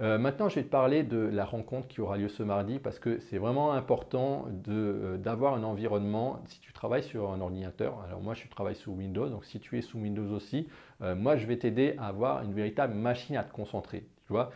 Euh, 0.00 0.18
maintenant, 0.18 0.50
je 0.50 0.56
vais 0.56 0.62
te 0.62 0.68
parler 0.68 1.04
de 1.04 1.16
la 1.16 1.46
rencontre 1.46 1.88
qui 1.88 2.02
aura 2.02 2.18
lieu 2.18 2.28
ce 2.28 2.42
mardi 2.42 2.78
parce 2.78 2.98
que 2.98 3.18
c'est 3.18 3.38
vraiment 3.38 3.72
important 3.72 4.46
euh, 4.68 5.16
d'avoir 5.16 5.54
un 5.54 5.62
environnement. 5.62 6.42
Si 6.46 6.60
tu 6.60 6.72
travailles 6.74 7.02
sur 7.02 7.30
un 7.30 7.40
ordinateur, 7.40 8.02
alors 8.06 8.20
moi 8.20 8.34
je 8.34 8.46
travaille 8.48 8.74
sous 8.74 8.92
Windows, 8.92 9.28
donc 9.28 9.46
si 9.46 9.58
tu 9.58 9.78
es 9.78 9.80
sous 9.80 9.98
Windows 9.98 10.34
aussi, 10.34 10.68
euh, 11.00 11.14
moi 11.14 11.36
je 11.36 11.46
vais 11.46 11.56
t'aider 11.56 11.94
à 11.98 12.08
avoir 12.08 12.42
une 12.42 12.52
véritable 12.52 12.92
machine 12.94 13.36
à 13.36 13.44
te 13.44 13.52
concentrer. 13.52 14.06
Tu 14.26 14.32
vois, 14.32 14.50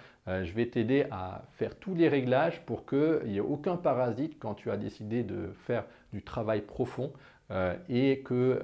je 0.44 0.52
vais 0.52 0.66
t'aider 0.66 1.06
à 1.10 1.42
faire 1.52 1.76
tous 1.76 1.94
les 1.94 2.08
réglages 2.08 2.60
pour 2.66 2.86
qu'il 2.86 3.22
n'y 3.26 3.38
ait 3.38 3.40
aucun 3.40 3.76
parasite 3.76 4.38
quand 4.38 4.54
tu 4.54 4.70
as 4.70 4.76
décidé 4.76 5.22
de 5.22 5.52
faire 5.66 5.84
du 6.12 6.22
travail 6.22 6.62
profond 6.62 7.12
et 7.88 8.20
que, 8.20 8.60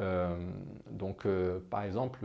donc, 0.91 1.27
par 1.71 1.83
exemple, 1.83 2.25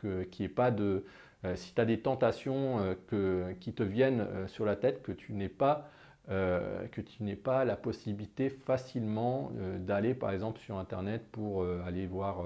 qu'il 0.00 0.26
n'y 0.40 0.46
ait 0.46 0.48
pas 0.48 0.70
de 0.70 1.04
euh, 1.44 1.54
si 1.54 1.72
tu 1.72 1.80
as 1.80 1.84
des 1.84 2.00
tentations 2.00 2.94
euh, 3.12 3.52
qui 3.60 3.72
te 3.72 3.82
viennent 3.82 4.20
euh, 4.20 4.46
sur 4.48 4.64
la 4.64 4.76
tête, 4.76 5.02
que 5.02 5.12
tu 5.12 5.32
n'es 5.32 5.48
pas, 5.48 5.88
que 6.28 7.00
tu 7.00 7.22
n'aies 7.22 7.36
pas 7.36 7.64
la 7.64 7.74
possibilité 7.74 8.50
facilement 8.50 9.50
d'aller 9.78 10.12
par 10.12 10.30
exemple 10.30 10.60
sur 10.60 10.76
Internet 10.76 11.22
pour 11.32 11.64
aller 11.64 12.06
voir, 12.06 12.44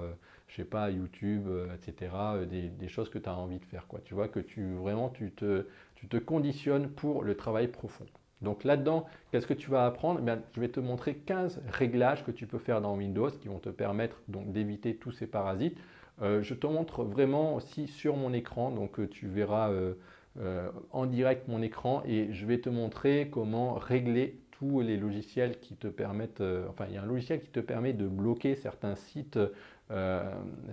je 0.52 0.56
sais 0.56 0.64
pas, 0.64 0.90
YouTube, 0.90 1.48
etc., 1.74 2.12
des, 2.46 2.88
choses 2.88 3.08
que 3.08 3.18
tu 3.18 3.28
as 3.28 3.34
envie 3.34 3.58
de 3.58 3.64
faire. 3.64 3.86
Quoi. 3.86 4.00
Tu 4.04 4.12
vois 4.12 4.28
que 4.28 4.38
tu 4.38 4.74
vraiment 4.74 5.08
tu 5.08 5.32
te, 5.32 5.66
tu 5.94 6.08
te 6.08 6.18
conditionnes 6.18 6.90
pour 6.90 7.24
le 7.24 7.34
travail 7.36 7.68
profond. 7.68 8.04
Donc 8.42 8.64
là-dedans, 8.64 9.06
qu'est-ce 9.30 9.46
que 9.46 9.54
tu 9.54 9.70
vas 9.70 9.86
apprendre? 9.86 10.20
Eh 10.26 10.38
Je 10.54 10.60
vais 10.60 10.68
te 10.68 10.80
montrer 10.80 11.14
15 11.14 11.62
réglages 11.70 12.24
que 12.24 12.32
tu 12.32 12.46
peux 12.46 12.58
faire 12.58 12.80
dans 12.80 12.96
Windows 12.96 13.30
qui 13.30 13.48
vont 13.48 13.60
te 13.60 13.70
permettre 13.70 14.20
donc 14.28 14.52
d'éviter 14.52 14.96
tous 14.96 15.12
ces 15.12 15.26
parasites. 15.26 15.78
Euh, 16.20 16.42
je 16.42 16.54
te 16.54 16.66
montre 16.66 17.04
vraiment 17.04 17.54
aussi 17.54 17.86
sur 17.86 18.16
mon 18.16 18.32
écran, 18.32 18.70
donc 18.70 18.98
euh, 18.98 19.08
tu 19.08 19.26
verras 19.26 19.70
euh, 19.70 20.70
en 20.90 21.06
direct 21.06 21.48
mon 21.48 21.62
écran 21.62 22.02
et 22.06 22.32
je 22.32 22.46
vais 22.46 22.60
te 22.60 22.68
montrer 22.68 23.28
comment 23.30 23.74
régler 23.74 24.38
tous 24.50 24.80
les 24.80 24.96
logiciels 24.96 25.58
qui 25.60 25.74
te 25.74 25.88
permettent, 25.88 26.42
enfin 26.68 26.86
il 26.88 26.94
y 26.94 26.96
a 26.96 27.02
un 27.02 27.06
logiciel 27.06 27.40
qui 27.40 27.48
te 27.48 27.60
permet 27.60 27.92
de 27.92 28.06
bloquer 28.06 28.54
certains 28.54 28.94
sites, 28.94 29.38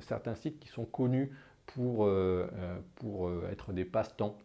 certains 0.01 0.35
sites 0.35 0.59
qui 0.59 0.67
sont 0.69 0.85
connus 0.85 1.31
pour, 1.65 2.09
pour 2.95 3.31
être 3.51 3.73
des 3.73 3.85
passe-temps, 3.85 4.37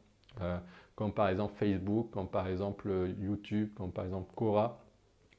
comme 0.95 1.12
par 1.12 1.28
exemple 1.28 1.54
Facebook, 1.54 2.11
comme 2.11 2.28
par 2.28 2.49
exemple 2.49 2.90
YouTube, 3.21 3.71
comme 3.76 3.93
par 3.93 4.04
exemple 4.04 4.33
Quora. 4.35 4.81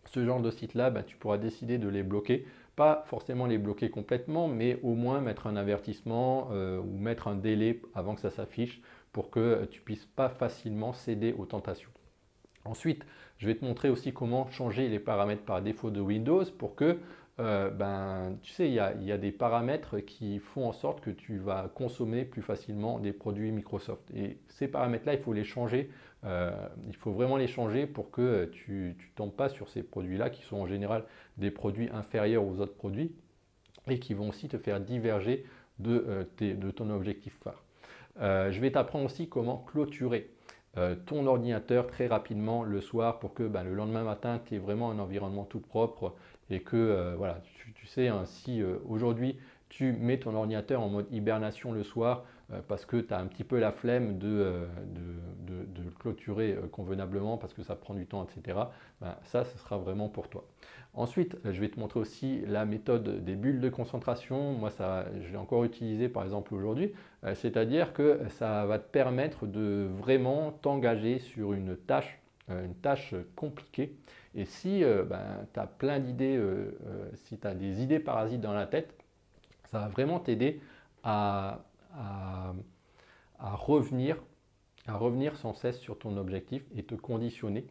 Ce 0.06 0.24
genre 0.24 0.42
de 0.42 0.52
sites-là, 0.52 0.90
bah, 0.90 1.04
tu 1.04 1.18
pourras 1.18 1.38
décider 1.38 1.78
de 1.78 1.88
les 1.88 2.04
bloquer 2.04 2.46
pas 2.76 3.04
forcément 3.08 3.46
les 3.46 3.58
bloquer 3.58 3.90
complètement, 3.90 4.48
mais 4.48 4.80
au 4.84 4.96
moins 4.96 5.22
mettre 5.22 5.48
un 5.48 5.56
avertissement 5.56 6.50
euh, 6.52 6.80
ou 6.80 6.98
mettre 6.98 7.28
un 7.28 7.36
délai 7.36 7.82
avant 7.94 8.16
que 8.16 8.22
ça 8.22 8.30
s'affiche 8.30 8.82
pour 9.14 9.30
que 9.30 9.66
tu 9.72 9.82
puisses 9.82 10.06
pas 10.06 10.30
facilement 10.30 10.94
céder 10.94 11.34
aux 11.38 11.46
tentations. 11.46 11.90
Ensuite, 12.66 13.06
je 13.38 13.48
vais 13.48 13.56
te 13.56 13.64
montrer 13.64 13.90
aussi 13.90 14.12
comment 14.12 14.50
changer 14.50 14.90
les 14.90 15.00
paramètres 15.00 15.44
par 15.44 15.62
défaut 15.62 15.90
de 15.90 16.02
Windows 16.02 16.44
pour 16.58 16.76
que 16.76 17.00
euh, 17.40 17.70
ben, 17.70 18.38
tu 18.44 18.52
sais, 18.54 18.70
il 18.70 18.74
y, 18.74 18.80
a, 18.80 19.18
des 19.18 19.32
paramètres 19.32 20.00
qui 20.00 20.40
font 20.40 20.68
en 20.70 20.72
sorte 20.72 21.02
que 21.02 21.10
tu 21.10 21.38
vas 21.38 21.70
consommer 21.76 22.24
plus 22.24 22.42
facilement 22.42 23.00
des 23.00 23.12
produits 23.12 23.52
Microsoft. 23.52 24.10
Et 24.16 24.38
ces 24.48 24.70
paramètres-là, 24.70 25.14
il 25.16 25.20
faut 25.20 25.34
les 25.34 25.44
changer. 25.44 25.90
Euh, 26.24 26.52
il 26.88 26.96
faut 26.96 27.12
vraiment 27.12 27.36
les 27.36 27.48
changer 27.48 27.88
pour 27.88 28.10
que 28.10 28.46
tu 28.46 28.96
ne 28.98 29.16
tombes 29.16 29.36
pas 29.36 29.50
sur 29.50 29.68
ces 29.68 29.84
produits-là 29.84 30.30
qui 30.30 30.44
sont 30.44 30.58
en 30.58 30.66
général 30.66 31.04
des 31.38 31.52
produits 31.52 31.90
inférieurs 31.92 32.46
aux 32.46 32.62
autres 32.62 32.76
produits 32.76 33.14
et 33.88 34.00
qui 34.00 34.14
vont 34.14 34.30
aussi 34.30 34.48
te 34.48 34.58
faire 34.58 34.80
diverger 34.80 35.46
de, 35.80 36.26
euh, 36.42 36.72
ton 36.72 36.90
objectif 36.90 37.38
phare. 37.44 37.62
je 38.50 38.60
vais 38.62 38.72
t'apprendre 38.72 39.06
aussi 39.06 39.28
comment 39.28 39.58
clôturer 39.58 40.32
ton 41.06 41.26
ordinateur 41.26 41.88
très 41.88 42.08
rapidement 42.08 42.64
le 42.64 42.82
soir 42.82 43.20
pour 43.20 43.34
que 43.34 43.44
ben, 43.44 43.64
le 43.64 43.74
lendemain 43.74 44.04
matin, 44.04 44.42
tu 44.46 44.56
aies 44.56 44.60
vraiment 44.60 44.92
un 44.92 45.00
environnement 45.00 45.46
tout 45.46 45.62
propre 45.62 46.16
et 46.50 46.62
que 46.62 46.76
euh, 46.76 47.16
voilà, 47.18 47.42
tu, 47.76 47.88
sais, 47.88 48.08
hein, 48.08 48.24
si 48.26 48.62
euh, 48.62 48.78
aujourd'hui 48.88 49.38
tu 49.70 49.92
mets 49.94 50.20
ton 50.20 50.36
ordinateur 50.36 50.82
en 50.82 50.90
mode 50.90 51.08
hibernation 51.12 51.72
le 51.72 51.84
soir 51.84 52.24
euh, 52.52 52.62
parce 52.68 52.86
que 52.86 52.98
tu 52.98 53.14
as 53.14 53.20
un 53.20 53.26
petit 53.26 53.44
peu 53.44 53.60
la 53.60 53.72
flemme 53.72 54.18
de, 54.20 54.68
de, 54.94 55.90
clôturer 56.00 56.58
convenablement 56.72 57.38
parce 57.38 57.54
que 57.54 57.64
ça 57.64 57.76
prend 57.76 57.96
du 57.96 58.06
temps, 58.06 58.24
etc., 58.24 58.60
ben, 59.02 59.16
ça, 59.24 59.44
ce 59.44 59.58
sera 59.58 59.78
vraiment 59.78 60.08
pour 60.08 60.30
toi. 60.30 60.46
Ensuite, 60.94 61.38
je 61.44 61.60
vais 61.60 61.70
te 61.70 61.80
montrer 61.80 62.00
aussi 62.00 62.42
la 62.46 62.66
méthode 62.66 63.24
des 63.24 63.36
bulles 63.36 63.60
de 63.60 63.70
concentration. 63.70 64.54
Moi, 64.54 64.70
ça, 64.70 65.06
je 65.22 65.32
l'ai 65.32 65.38
encore 65.38 65.64
utilisé 65.64 66.10
par 66.10 66.24
exemple 66.24 66.54
aujourd'hui. 66.54 66.94
C'est-à-dire 67.34 67.94
que 67.94 68.20
ça 68.30 68.66
va 68.66 68.78
te 68.78 68.88
permettre 68.92 69.48
de 69.48 69.88
vraiment 69.98 70.52
t'engager 70.52 71.20
sur 71.20 71.54
une 71.54 71.76
tâche 71.76 72.20
une 72.50 72.76
tâche 72.76 73.16
compliquée. 73.36 73.96
Et 74.36 74.46
si 74.46 74.84
ben, 74.84 75.48
tu 75.54 75.60
as 75.60 75.68
plein 75.68 76.00
d'idées, 76.00 76.40
si 77.16 77.38
tu 77.38 77.48
as 77.48 77.56
des 77.56 77.82
idées 77.82 78.00
parasites 78.00 78.42
dans 78.42 78.54
la 78.54 78.68
tête, 78.68 78.94
ça 79.72 79.80
va 79.80 79.88
vraiment 79.88 80.20
t'aider 80.20 80.62
à, 81.04 81.60
revenir, 83.40 84.22
à 84.88 84.96
revenir 84.96 85.36
sans 85.38 85.54
cesse 85.54 85.80
sur 85.80 85.98
ton 85.98 86.18
objectif 86.18 86.64
et 86.76 86.84
te 86.84 86.96
conditionner 86.96 87.66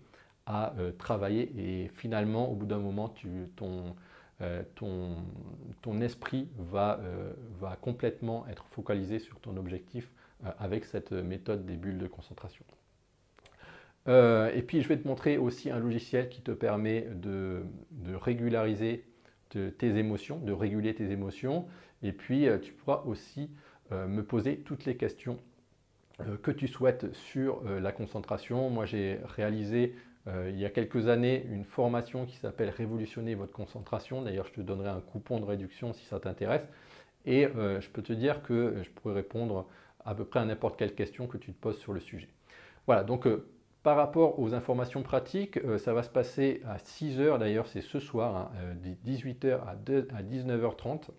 à 0.47 0.75
travailler. 0.99 1.53
Et 1.57 1.89
finalement, 1.89 2.51
au 2.51 2.55
bout 2.55 2.67
d'un 2.67 2.79
moment, 2.79 3.15
ton, 3.57 3.95
euh, 4.41 6.01
esprit 6.01 6.49
va, 6.59 7.01
euh, 7.01 7.33
complètement 7.81 8.47
être 8.49 8.67
focalisé 8.67 9.19
sur 9.19 9.41
ton 9.41 9.57
objectif 9.57 10.11
euh, 10.45 10.51
avec 10.59 10.85
cette 10.85 11.13
méthode 11.13 11.65
des 11.67 11.77
bulles 11.77 11.99
de 11.99 12.07
concentration. 12.07 12.65
Et 14.07 14.63
puis 14.67 14.83
je 14.83 14.89
vais 14.89 14.99
te 14.99 15.09
montrer 15.09 15.39
aussi 15.39 15.71
un 15.71 15.79
logiciel 15.79 16.29
qui 16.29 16.43
te 16.43 16.51
permet 16.51 17.09
de, 17.15 17.63
régulariser 18.15 19.05
tes 19.51 19.97
émotions, 19.97 20.39
de 20.39 20.53
réguler 20.53 20.95
tes 20.95 21.11
émotions. 21.11 21.67
Et 22.03 22.13
puis 22.13 22.47
tu 22.63 22.73
pourras 22.73 23.03
aussi 23.07 23.51
me 23.91 24.23
poser 24.23 24.59
toutes 24.59 24.85
les 24.85 24.97
questions 24.97 25.39
que 26.43 26.51
tu 26.51 26.69
souhaites 26.69 27.15
sur 27.15 27.63
la 27.65 27.93
concentration. 27.93 28.69
Moi 28.69 28.85
j'ai 28.85 29.21
réalisé 29.25 29.95
euh, 30.27 30.51
il 30.51 30.59
y 30.59 30.65
a 30.65 30.71
quelques 30.71 31.09
années 31.09 31.47
une 31.51 31.65
formation 31.65 32.25
qui 32.25 32.37
s'appelle 32.37 32.71
Révolutionner 32.71 33.35
votre 33.35 33.53
concentration. 33.53 34.23
D'ailleurs, 34.23 34.47
je 34.47 34.53
te 34.53 34.61
donnerai 34.61 34.89
un 34.89 35.01
coupon 35.01 35.39
de 35.39 35.45
réduction 35.45 35.93
si 35.93 36.05
ça 36.07 36.19
t'intéresse. 36.19 36.67
Et 37.27 37.47
euh, 37.47 37.81
je 37.81 37.91
peux 37.91 38.03
te 38.03 38.13
dire 38.13 38.43
que 38.43 38.83
je 38.83 38.91
pourrais 38.91 39.15
répondre 39.15 39.67
à 40.05 40.15
peu 40.15 40.25
près 40.25 40.41
à 40.41 40.45
n'importe 40.45 40.79
quelle 40.79 40.95
question 40.95 41.27
que 41.27 41.37
tu 41.39 41.53
te 41.53 41.61
poses 41.61 41.79
sur 41.79 41.93
le 41.93 42.01
sujet. 42.01 42.29
Voilà, 42.87 43.05
donc 43.05 43.27
euh, 43.27 43.47
par 43.85 43.97
rapport 43.97 44.41
aux 44.41 44.55
informations 44.55 45.03
pratiques, 45.03 45.61
ça 45.79 45.95
va 45.95 46.03
se 46.03 46.09
passer 46.09 46.63
à 46.67 46.79
6 46.79 47.21
h 47.21 47.39
d'ailleurs, 47.39 47.69
c'est 47.69 47.83
ce 47.83 48.01
soir, 48.01 48.35
hein, 48.35 48.51
de 48.83 49.13
18h 49.13 49.61
à, 49.61 49.77
19h30. 50.23 51.11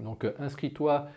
Donc 0.00 0.24
inscris-toi 0.38 1.08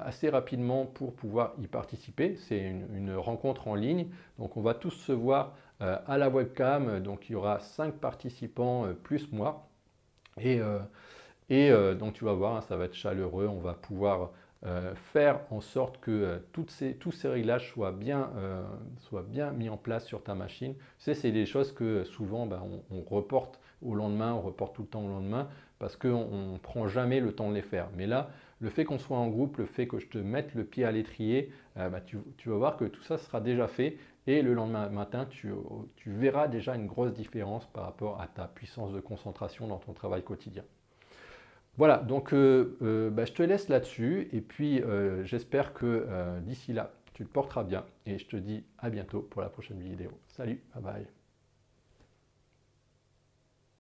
assez 0.00 0.30
rapidement 0.30 0.86
pour 0.86 1.14
pouvoir 1.14 1.52
y 1.62 1.66
participer. 1.66 2.36
C'est 2.36 2.58
une, 2.58 3.14
rencontre 3.14 3.68
en 3.68 3.74
ligne. 3.74 4.08
Donc 4.38 4.56
on 4.56 4.62
va 4.62 4.74
tous 4.74 4.90
se 4.90 5.12
voir 5.12 5.54
euh, 5.82 5.98
à 6.06 6.18
la 6.18 6.28
webcam. 6.28 7.00
Donc 7.00 7.28
il 7.28 7.32
y 7.32 7.36
aura 7.36 7.58
5 7.58 7.94
participants 7.94 8.86
euh, 8.86 8.94
plus 8.94 9.30
moi. 9.32 9.68
Et, 10.40 10.60
euh, 10.60 10.78
et 11.50 11.70
donc 11.96 12.14
tu 12.14 12.24
vas 12.24 12.32
voir, 12.32 12.56
hein, 12.56 12.60
ça 12.62 12.76
va 12.76 12.86
être 12.86 12.94
chaleureux. 12.94 13.46
On 13.46 13.60
va 13.60 13.74
pouvoir 13.74 14.30
faire 15.12 15.40
en 15.50 15.60
sorte 15.60 16.00
que 16.00 16.40
ces, 16.68 16.94
tous 16.94 17.12
ces 17.12 17.28
réglages 17.28 17.70
soient 17.70 17.92
bien, 17.92 18.30
soient 18.98 19.22
bien 19.22 19.52
mis 19.52 19.68
en 19.68 19.76
place 19.76 20.06
sur 20.06 20.22
ta 20.22 20.34
machine. 20.34 20.74
C'est 20.98 21.32
des 21.32 21.46
choses 21.46 21.72
que 21.72 22.04
souvent 22.04 22.46
ben, 22.46 22.62
on, 22.90 23.02
reporte 23.02 23.60
au 23.82 23.94
lendemain, 23.94 24.32
on 24.32 24.40
reporte 24.40 24.74
tout 24.74 24.82
le 24.82 24.88
temps 24.88 25.04
au 25.04 25.08
lendemain 25.08 25.48
parce 25.78 25.96
qu'on 25.96 26.52
ne 26.52 26.58
prend 26.58 26.88
jamais 26.88 27.20
le 27.20 27.32
temps 27.32 27.50
de 27.50 27.54
les 27.54 27.62
faire. 27.62 27.88
Mais 27.94 28.06
là, 28.06 28.30
le 28.60 28.70
fait 28.70 28.84
qu'on 28.84 28.98
soit 28.98 29.18
en 29.18 29.28
groupe, 29.28 29.58
le 29.58 29.66
fait 29.66 29.86
que 29.86 29.98
je 29.98 30.06
te 30.06 30.18
mette 30.18 30.54
le 30.54 30.64
pied 30.64 30.86
à 30.86 30.92
l'étrier, 30.92 31.52
tu, 32.06 32.18
tu, 32.38 32.48
vas 32.48 32.56
voir 32.56 32.76
que 32.78 32.86
tout 32.86 33.02
ça 33.02 33.18
sera 33.18 33.42
déjà 33.42 33.68
fait 33.68 33.98
et 34.26 34.40
le 34.40 34.54
lendemain 34.54 34.88
matin, 34.88 35.26
tu, 35.26 35.52
verras 36.06 36.48
déjà 36.48 36.74
une 36.74 36.86
grosse 36.86 37.12
différence 37.12 37.66
par 37.66 37.84
rapport 37.84 38.20
à 38.20 38.26
ta 38.26 38.48
puissance 38.48 38.92
de 38.92 39.00
concentration 39.00 39.66
dans 39.66 39.78
ton 39.78 39.92
travail 39.92 40.22
quotidien. 40.22 40.64
Voilà, 41.76 41.98
donc 41.98 42.32
euh, 42.32 42.76
euh, 42.82 43.10
bah, 43.10 43.24
je 43.24 43.32
te 43.32 43.42
laisse 43.42 43.68
là-dessus 43.68 44.28
et 44.32 44.40
puis 44.40 44.80
euh, 44.82 45.24
j'espère 45.24 45.74
que 45.74 46.06
d'ici 46.42 46.72
là, 46.72 46.92
tu 47.14 47.24
te 47.24 47.30
porteras 47.32 47.64
bien 47.64 47.84
et 48.06 48.18
je 48.18 48.26
te 48.26 48.36
dis 48.36 48.64
à 48.78 48.90
bientôt 48.90 49.20
pour 49.22 49.42
la 49.42 49.48
prochaine 49.48 49.80
vidéo. 49.80 50.10
Salut, 50.28 50.62
bye 50.74 50.82
bye. 50.82 51.23